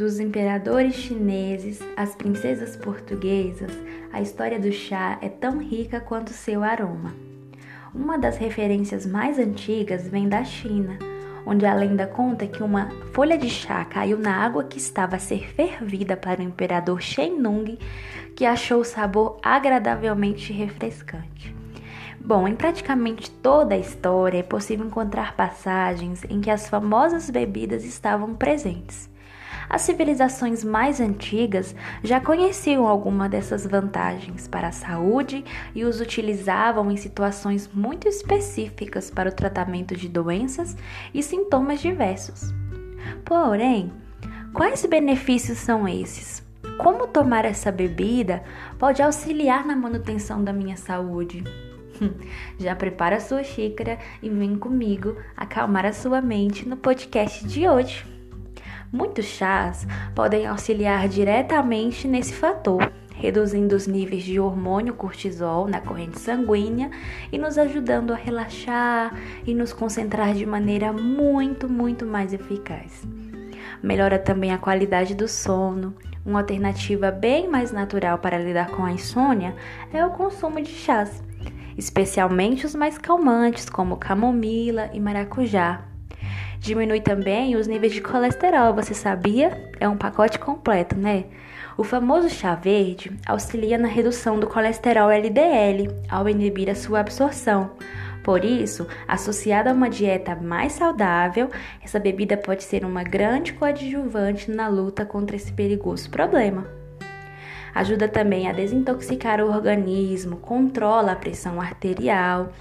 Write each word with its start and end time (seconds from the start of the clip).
Dos 0.00 0.18
imperadores 0.18 0.94
chineses 0.94 1.78
às 1.94 2.14
princesas 2.14 2.74
portuguesas, 2.74 3.70
a 4.10 4.22
história 4.22 4.58
do 4.58 4.72
chá 4.72 5.18
é 5.20 5.28
tão 5.28 5.58
rica 5.58 6.00
quanto 6.00 6.30
seu 6.30 6.64
aroma. 6.64 7.14
Uma 7.94 8.16
das 8.16 8.38
referências 8.38 9.04
mais 9.04 9.38
antigas 9.38 10.08
vem 10.08 10.26
da 10.26 10.42
China, 10.42 10.98
onde 11.44 11.66
a 11.66 11.74
lenda 11.74 12.06
conta 12.06 12.46
que 12.46 12.62
uma 12.62 12.88
folha 13.12 13.36
de 13.36 13.50
chá 13.50 13.84
caiu 13.84 14.18
na 14.18 14.42
água 14.42 14.64
que 14.64 14.78
estava 14.78 15.16
a 15.16 15.18
ser 15.18 15.52
fervida 15.52 16.16
para 16.16 16.40
o 16.40 16.44
imperador 16.44 17.02
Shen 17.02 17.38
Nung, 17.38 17.76
que 18.34 18.46
achou 18.46 18.80
o 18.80 18.84
sabor 18.86 19.38
agradavelmente 19.42 20.50
refrescante. 20.50 21.54
Bom, 22.18 22.48
em 22.48 22.56
praticamente 22.56 23.30
toda 23.30 23.74
a 23.74 23.78
história 23.78 24.38
é 24.38 24.42
possível 24.42 24.86
encontrar 24.86 25.36
passagens 25.36 26.24
em 26.30 26.40
que 26.40 26.48
as 26.48 26.70
famosas 26.70 27.28
bebidas 27.28 27.84
estavam 27.84 28.34
presentes. 28.34 29.09
As 29.70 29.82
civilizações 29.82 30.64
mais 30.64 31.00
antigas 31.00 31.76
já 32.02 32.20
conheciam 32.20 32.88
alguma 32.88 33.28
dessas 33.28 33.64
vantagens 33.64 34.48
para 34.48 34.66
a 34.66 34.72
saúde 34.72 35.44
e 35.72 35.84
os 35.84 36.00
utilizavam 36.00 36.90
em 36.90 36.96
situações 36.96 37.70
muito 37.72 38.08
específicas 38.08 39.12
para 39.12 39.28
o 39.28 39.32
tratamento 39.32 39.94
de 39.94 40.08
doenças 40.08 40.76
e 41.14 41.22
sintomas 41.22 41.80
diversos. 41.80 42.52
Porém, 43.24 43.92
quais 44.52 44.84
benefícios 44.86 45.58
são 45.58 45.86
esses? 45.86 46.44
Como 46.76 47.06
tomar 47.06 47.44
essa 47.44 47.70
bebida 47.70 48.42
pode 48.76 49.00
auxiliar 49.00 49.64
na 49.64 49.76
manutenção 49.76 50.42
da 50.42 50.52
minha 50.52 50.76
saúde? 50.76 51.44
Já 52.58 52.74
prepara 52.74 53.20
sua 53.20 53.44
xícara 53.44 54.00
e 54.20 54.28
vem 54.28 54.56
comigo 54.56 55.16
acalmar 55.36 55.86
a 55.86 55.92
sua 55.92 56.20
mente 56.20 56.68
no 56.68 56.76
podcast 56.76 57.46
de 57.46 57.68
hoje. 57.68 58.19
Muitos 58.92 59.26
chás 59.26 59.86
podem 60.14 60.46
auxiliar 60.46 61.08
diretamente 61.08 62.08
nesse 62.08 62.32
fator, 62.32 62.92
reduzindo 63.14 63.76
os 63.76 63.86
níveis 63.86 64.24
de 64.24 64.40
hormônio 64.40 64.94
cortisol 64.94 65.68
na 65.68 65.80
corrente 65.80 66.18
sanguínea 66.18 66.90
e 67.30 67.38
nos 67.38 67.56
ajudando 67.56 68.12
a 68.12 68.16
relaxar 68.16 69.14
e 69.46 69.54
nos 69.54 69.72
concentrar 69.72 70.34
de 70.34 70.44
maneira 70.44 70.92
muito, 70.92 71.68
muito 71.68 72.04
mais 72.04 72.32
eficaz. 72.32 73.06
Melhora 73.82 74.18
também 74.18 74.52
a 74.52 74.58
qualidade 74.58 75.14
do 75.14 75.28
sono. 75.28 75.94
Uma 76.26 76.40
alternativa 76.40 77.10
bem 77.10 77.48
mais 77.48 77.72
natural 77.72 78.18
para 78.18 78.38
lidar 78.38 78.70
com 78.70 78.84
a 78.84 78.92
insônia 78.92 79.54
é 79.92 80.04
o 80.04 80.10
consumo 80.10 80.60
de 80.60 80.70
chás 80.70 81.22
especialmente 81.80 82.66
os 82.66 82.74
mais 82.74 82.98
calmantes, 82.98 83.70
como 83.70 83.96
camomila 83.96 84.90
e 84.92 85.00
maracujá. 85.00 85.89
Diminui 86.58 87.00
também 87.00 87.56
os 87.56 87.66
níveis 87.66 87.92
de 87.92 88.00
colesterol, 88.00 88.74
você 88.74 88.94
sabia? 88.94 89.70
É 89.80 89.88
um 89.88 89.96
pacote 89.96 90.38
completo, 90.38 90.96
né? 90.96 91.24
O 91.76 91.84
famoso 91.84 92.28
chá 92.28 92.54
verde 92.54 93.10
auxilia 93.26 93.78
na 93.78 93.88
redução 93.88 94.38
do 94.38 94.46
colesterol 94.46 95.10
LDL 95.10 95.88
ao 96.08 96.28
inibir 96.28 96.68
a 96.68 96.74
sua 96.74 97.00
absorção. 97.00 97.70
Por 98.22 98.44
isso, 98.44 98.86
associada 99.08 99.70
a 99.70 99.72
uma 99.72 99.88
dieta 99.88 100.36
mais 100.36 100.74
saudável, 100.74 101.48
essa 101.82 101.98
bebida 101.98 102.36
pode 102.36 102.64
ser 102.64 102.84
uma 102.84 103.02
grande 103.02 103.54
coadjuvante 103.54 104.50
na 104.50 104.68
luta 104.68 105.06
contra 105.06 105.36
esse 105.36 105.52
perigoso 105.52 106.10
problema. 106.10 106.79
Ajuda 107.74 108.08
também 108.08 108.48
a 108.48 108.52
desintoxicar 108.52 109.40
o 109.40 109.48
organismo, 109.48 110.36
controla 110.36 111.12
a 111.12 111.16
pressão 111.16 111.60
arterial. 111.60 112.52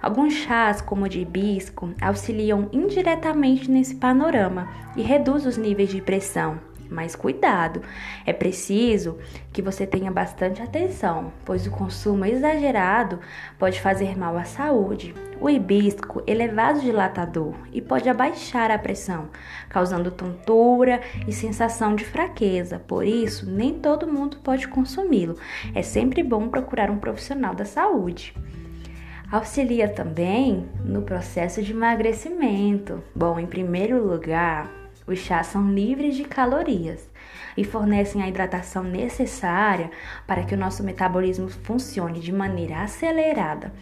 Alguns 0.00 0.34
chás, 0.34 0.80
como 0.80 1.04
o 1.04 1.08
de 1.08 1.20
hibisco, 1.20 1.90
auxiliam 2.00 2.68
indiretamente 2.72 3.70
nesse 3.70 3.94
panorama 3.94 4.68
e 4.96 5.02
reduz 5.02 5.46
os 5.46 5.56
níveis 5.56 5.90
de 5.90 6.00
pressão. 6.00 6.71
Mas 6.92 7.16
cuidado, 7.16 7.80
é 8.26 8.32
preciso 8.32 9.18
que 9.50 9.62
você 9.62 9.86
tenha 9.86 10.10
bastante 10.10 10.62
atenção, 10.62 11.32
pois 11.44 11.66
o 11.66 11.70
consumo 11.70 12.26
exagerado 12.26 13.18
pode 13.58 13.80
fazer 13.80 14.16
mal 14.16 14.36
à 14.36 14.44
saúde. 14.44 15.14
O 15.40 15.48
hibisco 15.48 16.22
ele 16.26 16.42
é 16.42 16.48
vasodilatador 16.48 17.54
e 17.72 17.80
pode 17.80 18.08
abaixar 18.08 18.70
a 18.70 18.78
pressão, 18.78 19.30
causando 19.68 20.10
tontura 20.10 21.00
e 21.26 21.32
sensação 21.32 21.96
de 21.96 22.04
fraqueza. 22.04 22.78
Por 22.78 23.04
isso, 23.04 23.50
nem 23.50 23.78
todo 23.78 24.06
mundo 24.06 24.36
pode 24.44 24.68
consumi-lo. 24.68 25.36
É 25.74 25.82
sempre 25.82 26.22
bom 26.22 26.48
procurar 26.48 26.90
um 26.90 26.98
profissional 26.98 27.54
da 27.54 27.64
saúde. 27.64 28.34
Auxilia 29.32 29.88
também 29.88 30.68
no 30.84 31.00
processo 31.02 31.62
de 31.62 31.72
emagrecimento. 31.72 33.02
Bom, 33.16 33.40
em 33.40 33.46
primeiro 33.46 34.06
lugar, 34.06 34.81
os 35.06 35.18
chás 35.18 35.48
são 35.48 35.72
livres 35.72 36.16
de 36.16 36.24
calorias 36.24 37.10
e 37.56 37.64
fornecem 37.64 38.22
a 38.22 38.28
hidratação 38.28 38.82
necessária 38.82 39.90
para 40.26 40.44
que 40.44 40.54
o 40.54 40.58
nosso 40.58 40.82
metabolismo 40.82 41.48
funcione 41.48 42.20
de 42.20 42.32
maneira 42.32 42.82
acelerada. 42.82 43.72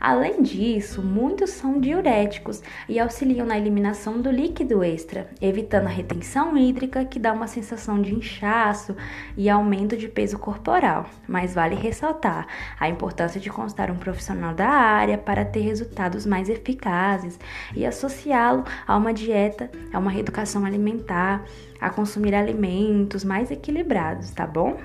Além 0.00 0.42
disso, 0.42 1.02
muitos 1.02 1.50
são 1.50 1.80
diuréticos 1.80 2.62
e 2.88 2.98
auxiliam 3.00 3.44
na 3.44 3.58
eliminação 3.58 4.20
do 4.20 4.30
líquido 4.30 4.82
extra, 4.84 5.28
evitando 5.40 5.86
a 5.86 5.90
retenção 5.90 6.56
hídrica 6.56 7.04
que 7.04 7.18
dá 7.18 7.32
uma 7.32 7.46
sensação 7.46 8.00
de 8.00 8.14
inchaço 8.14 8.96
e 9.36 9.48
aumento 9.48 9.96
de 9.96 10.08
peso 10.08 10.38
corporal. 10.38 11.06
Mas 11.26 11.54
vale 11.54 11.74
ressaltar 11.74 12.46
a 12.78 12.88
importância 12.88 13.40
de 13.40 13.50
constar 13.50 13.90
um 13.90 13.96
profissional 13.96 14.54
da 14.54 14.68
área 14.68 15.18
para 15.18 15.44
ter 15.44 15.60
resultados 15.60 16.24
mais 16.24 16.48
eficazes 16.48 17.38
e 17.74 17.84
associá-lo 17.84 18.64
a 18.86 18.96
uma 18.96 19.12
dieta, 19.12 19.70
a 19.92 19.98
uma 19.98 20.10
reeducação 20.10 20.64
alimentar, 20.64 21.44
a 21.80 21.90
consumir 21.90 22.34
alimentos 22.34 23.24
mais 23.24 23.50
equilibrados, 23.50 24.30
tá 24.30 24.46
bom? 24.46 24.76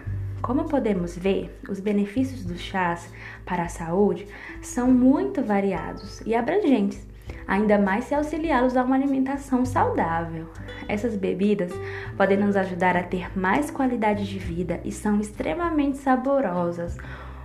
Como 0.44 0.66
podemos 0.66 1.18
ver, 1.18 1.58
os 1.70 1.80
benefícios 1.80 2.44
dos 2.44 2.60
chás 2.60 3.10
para 3.46 3.64
a 3.64 3.70
saúde 3.70 4.28
são 4.62 4.92
muito 4.92 5.42
variados 5.42 6.20
e 6.26 6.36
abrangentes, 6.36 7.08
ainda 7.48 7.78
mais 7.78 8.04
se 8.04 8.14
auxiliá-los 8.14 8.76
a 8.76 8.84
uma 8.84 8.96
alimentação 8.96 9.66
saudável. 9.66 10.50
Essas 10.86 11.16
bebidas 11.16 11.72
podem 12.18 12.36
nos 12.36 12.58
ajudar 12.58 12.98
a 12.98 13.04
ter 13.04 13.40
mais 13.40 13.72
qualidade 13.72 14.28
de 14.28 14.38
vida 14.38 14.82
e 14.84 14.92
são 14.92 15.18
extremamente 15.18 16.00
saborosas, 16.00 16.98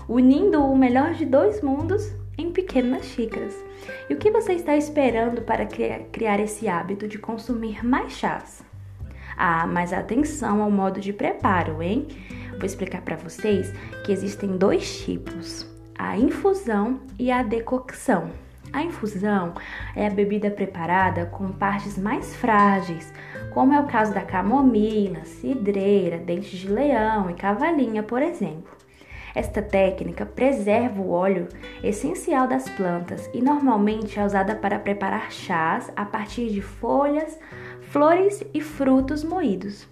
unindo 0.09 0.61
o 0.61 0.77
melhor 0.77 1.15
de 1.15 1.25
dois 1.25 1.63
mundos 1.63 2.13
em 2.37 2.51
pequenas 2.51 3.05
xícaras. 3.05 3.55
E 4.11 4.15
o 4.15 4.19
que 4.19 4.33
você 4.33 4.55
está 4.55 4.77
esperando 4.77 5.43
para 5.43 5.65
criar 5.67 6.41
esse 6.41 6.67
hábito 6.67 7.07
de 7.07 7.17
consumir 7.17 7.87
mais 7.87 8.15
chás? 8.15 8.67
Ah, 9.37 9.69
mas 9.69 9.93
atenção 9.93 10.61
ao 10.61 10.69
modo 10.69 11.01
de 11.01 11.13
preparo, 11.13 11.81
hein? 11.81 12.09
Vou 12.59 12.67
explicar 12.67 13.03
para 13.03 13.17
vocês 13.17 13.73
que 14.05 14.11
existem 14.11 14.57
dois 14.57 14.99
tipos: 15.05 15.65
a 15.97 16.19
infusão 16.19 17.01
e 17.19 17.31
a 17.31 17.43
decocção. 17.43 18.31
A 18.73 18.83
infusão 18.83 19.55
é 19.97 20.07
a 20.07 20.11
bebida 20.11 20.51
preparada 20.51 21.25
com 21.27 21.51
partes 21.53 21.97
mais 21.97 22.35
frágeis, 22.37 23.13
como 23.55 23.73
é 23.73 23.81
o 23.81 23.87
caso 23.87 24.13
da 24.13 24.21
camomila, 24.21 25.25
cidreira, 25.25 26.19
dente 26.19 26.57
de 26.57 26.69
leão 26.69 27.31
e 27.31 27.35
cavalinha, 27.35 28.03
por 28.03 28.21
exemplo. 28.21 28.77
Esta 29.35 29.63
técnica 29.63 30.27
preserva 30.27 31.01
o 31.01 31.11
óleo 31.11 31.49
essencial 31.83 32.49
das 32.49 32.69
plantas 32.69 33.31
e 33.33 33.41
normalmente 33.41 34.19
é 34.19 34.25
usada 34.25 34.55
para 34.55 34.81
preparar 34.81 35.31
chás 35.31 35.93
a 35.95 36.05
partir 36.05 36.51
de 36.51 36.61
folhas, 36.61 37.39
flores 37.83 38.43
e 38.53 38.61
frutos 38.61 39.23
moídos. 39.23 39.87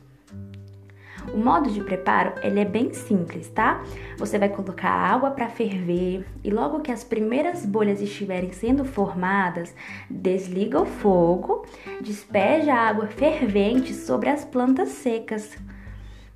O 1.37 1.39
modo 1.39 1.71
de 1.71 1.83
preparo 1.83 2.33
ele 2.43 2.61
é 2.61 2.65
bem 2.65 2.95
simples, 2.95 3.51
tá? 3.51 3.85
Você 4.17 4.39
vai 4.39 4.49
colocar 4.49 4.89
água 4.89 5.33
para 5.33 5.51
ferver 5.51 6.25
e 6.43 6.49
logo 6.49 6.81
que 6.81 6.91
as 6.91 7.05
primeiras 7.05 7.67
bolhas 7.67 8.01
estiverem 8.01 8.51
sendo 8.53 8.87
formadas, 8.87 9.75
desliga 10.09 10.81
o 10.81 10.87
fogo, 10.87 11.67
despeja 12.01 12.73
a 12.73 12.89
água 12.89 13.09
fervente 13.09 13.93
sobre 13.93 14.31
as 14.31 14.47
plantas 14.47 14.89
secas 14.89 15.59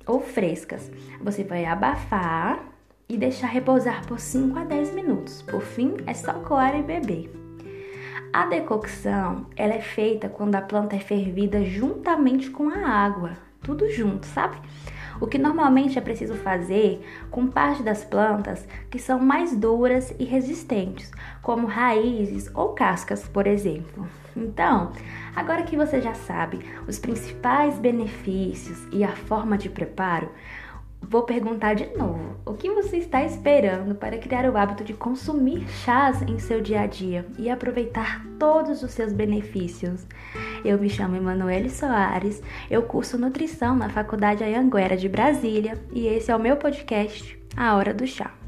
ou 0.05 0.21
frescas. 0.21 0.91
Você 1.19 1.43
vai 1.43 1.65
abafar 1.65 2.63
e 3.09 3.17
deixar 3.17 3.47
repousar 3.47 4.05
por 4.05 4.19
5 4.19 4.59
a 4.59 4.63
10 4.65 4.93
minutos. 4.93 5.41
Por 5.41 5.63
fim, 5.63 5.95
é 6.05 6.13
só 6.13 6.33
coar 6.33 6.77
e 6.77 6.83
beber. 6.83 7.33
A 8.31 8.45
decocção 8.45 9.47
ela 9.55 9.73
é 9.73 9.81
feita 9.81 10.29
quando 10.29 10.53
a 10.53 10.61
planta 10.61 10.95
é 10.95 10.99
fervida 10.99 11.65
juntamente 11.65 12.51
com 12.51 12.69
a 12.69 12.87
água 12.87 13.31
tudo 13.61 13.89
junto, 13.89 14.25
sabe? 14.25 14.57
O 15.21 15.27
que 15.27 15.37
normalmente 15.37 15.99
é 15.99 16.01
preciso 16.01 16.33
fazer 16.33 17.05
com 17.29 17.45
parte 17.45 17.83
das 17.83 18.03
plantas 18.03 18.67
que 18.89 18.97
são 18.97 19.19
mais 19.19 19.55
duras 19.55 20.11
e 20.17 20.25
resistentes, 20.25 21.11
como 21.43 21.67
raízes 21.67 22.49
ou 22.55 22.69
cascas, 22.69 23.27
por 23.27 23.45
exemplo. 23.45 24.07
Então, 24.35 24.91
agora 25.35 25.61
que 25.61 25.77
você 25.77 26.01
já 26.01 26.15
sabe 26.15 26.65
os 26.87 26.97
principais 26.97 27.77
benefícios 27.77 28.87
e 28.91 29.03
a 29.03 29.15
forma 29.15 29.59
de 29.59 29.69
preparo, 29.69 30.31
Vou 31.01 31.23
perguntar 31.23 31.73
de 31.73 31.87
novo: 31.97 32.37
o 32.45 32.53
que 32.53 32.69
você 32.69 32.97
está 32.97 33.23
esperando 33.23 33.95
para 33.95 34.17
criar 34.17 34.49
o 34.49 34.55
hábito 34.55 34.83
de 34.83 34.93
consumir 34.93 35.67
chás 35.67 36.21
em 36.21 36.37
seu 36.39 36.61
dia 36.61 36.81
a 36.81 36.87
dia 36.87 37.25
e 37.37 37.49
aproveitar 37.49 38.25
todos 38.37 38.83
os 38.83 38.91
seus 38.91 39.11
benefícios? 39.11 40.05
Eu 40.63 40.77
me 40.77 40.89
chamo 40.89 41.15
Emanuele 41.15 41.69
Soares, 41.69 42.41
eu 42.69 42.83
curso 42.83 43.17
nutrição 43.17 43.75
na 43.75 43.89
Faculdade 43.89 44.43
Anhanguera 44.43 44.95
de 44.95 45.09
Brasília 45.09 45.77
e 45.91 46.07
esse 46.07 46.31
é 46.31 46.35
o 46.35 46.39
meu 46.39 46.55
podcast, 46.55 47.37
A 47.57 47.75
Hora 47.75 47.93
do 47.93 48.05
Chá. 48.05 48.40